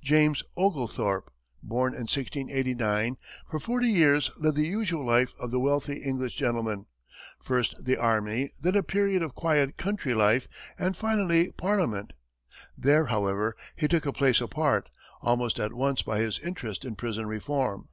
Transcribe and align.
James 0.00 0.44
Oglethorpe, 0.56 1.32
born 1.60 1.94
in 1.94 2.02
1689, 2.06 3.16
for 3.50 3.58
forty 3.58 3.88
years 3.88 4.30
led 4.36 4.54
the 4.54 4.68
usual 4.68 5.04
life 5.04 5.34
of 5.40 5.50
the 5.50 5.58
wealthy 5.58 5.96
English 6.00 6.36
gentleman 6.36 6.86
first 7.40 7.74
the 7.84 7.96
army, 7.96 8.52
then 8.62 8.76
a 8.76 8.84
period 8.84 9.20
of 9.20 9.34
quiet 9.34 9.76
country 9.76 10.14
life, 10.14 10.46
and 10.78 10.96
finally 10.96 11.50
parliament. 11.50 12.12
There, 12.78 13.06
however, 13.06 13.56
he 13.74 13.88
took 13.88 14.06
a 14.06 14.12
place 14.12 14.40
apart, 14.40 14.88
almost 15.22 15.58
at 15.58 15.72
once, 15.72 16.02
by 16.02 16.18
his 16.20 16.38
interest 16.38 16.84
in 16.84 16.94
prison 16.94 17.26
reform. 17.26 17.88